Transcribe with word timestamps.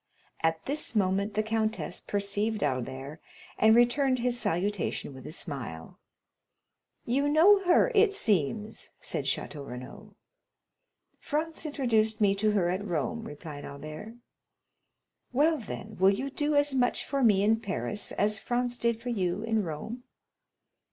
At 0.41 0.65
this 0.65 0.95
moment 0.95 1.35
the 1.35 1.43
countess 1.43 2.01
perceived 2.01 2.63
Albert, 2.63 3.19
and 3.59 3.75
returned 3.75 4.17
his 4.17 4.39
salutation 4.39 5.13
with 5.13 5.27
a 5.27 5.31
smile. 5.31 5.99
"You 7.05 7.29
know 7.29 7.63
her, 7.65 7.91
it 7.93 8.15
seems?" 8.15 8.89
said 8.99 9.25
Château 9.25 9.67
Renaud. 9.69 10.15
"Franz 11.19 11.67
introduced 11.67 12.19
me 12.19 12.33
to 12.33 12.49
her 12.53 12.71
at 12.71 12.83
Rome," 12.83 13.25
replied 13.25 13.63
Albert. 13.63 14.15
"Well, 15.33 15.59
then, 15.59 15.97
will 15.99 16.09
you 16.09 16.31
do 16.31 16.55
as 16.55 16.73
much 16.73 17.05
for 17.05 17.21
me 17.23 17.43
in 17.43 17.59
Paris 17.59 18.11
as 18.13 18.39
Franz 18.39 18.79
did 18.79 18.99
for 18.99 19.09
you 19.09 19.43
in 19.43 19.61
Rome?" 19.61 20.01